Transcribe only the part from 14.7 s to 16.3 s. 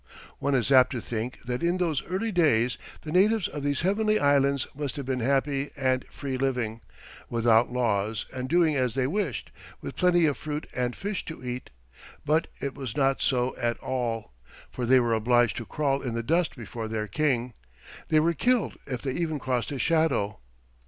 for they were obliged to crawl in the